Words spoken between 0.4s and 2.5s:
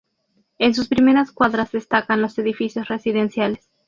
En sus primeras cuadras destacan los